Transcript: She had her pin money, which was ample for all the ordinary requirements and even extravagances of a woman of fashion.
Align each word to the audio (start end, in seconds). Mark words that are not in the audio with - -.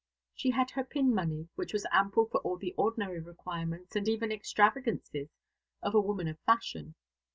She 0.33 0.49
had 0.49 0.71
her 0.71 0.83
pin 0.83 1.13
money, 1.13 1.47
which 1.53 1.73
was 1.73 1.85
ample 1.91 2.25
for 2.25 2.39
all 2.39 2.57
the 2.57 2.73
ordinary 2.75 3.19
requirements 3.19 3.95
and 3.95 4.09
even 4.09 4.31
extravagances 4.31 5.29
of 5.83 5.93
a 5.93 6.01
woman 6.01 6.27
of 6.27 6.39
fashion. 6.39 6.95